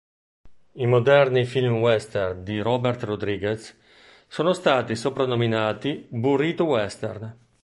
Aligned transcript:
I 0.71 0.87
moderni 0.87 1.45
film 1.45 1.75
western 1.79 2.41
di 2.43 2.59
Robert 2.59 3.03
Rodriguez 3.03 3.77
sono 4.27 4.51
stati 4.53 4.95
soprannominati 4.95 6.07
"burrito-western". 6.09 7.37